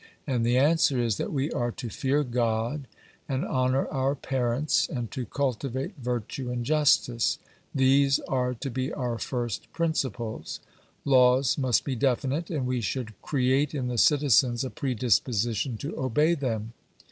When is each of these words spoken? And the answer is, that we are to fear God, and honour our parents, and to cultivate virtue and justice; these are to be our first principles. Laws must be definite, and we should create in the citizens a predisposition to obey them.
And 0.25 0.43
the 0.43 0.57
answer 0.57 0.99
is, 0.99 1.17
that 1.17 1.31
we 1.31 1.51
are 1.51 1.71
to 1.73 1.87
fear 1.87 2.23
God, 2.23 2.87
and 3.29 3.45
honour 3.45 3.87
our 3.89 4.15
parents, 4.15 4.89
and 4.89 5.11
to 5.11 5.27
cultivate 5.27 5.95
virtue 5.95 6.49
and 6.49 6.65
justice; 6.65 7.37
these 7.75 8.17
are 8.21 8.55
to 8.55 8.71
be 8.71 8.91
our 8.91 9.19
first 9.19 9.71
principles. 9.73 10.59
Laws 11.05 11.55
must 11.55 11.83
be 11.85 11.95
definite, 11.95 12.49
and 12.49 12.65
we 12.65 12.81
should 12.81 13.13
create 13.21 13.75
in 13.75 13.89
the 13.89 13.99
citizens 13.99 14.63
a 14.63 14.71
predisposition 14.71 15.77
to 15.77 15.95
obey 15.95 16.33
them. 16.33 16.73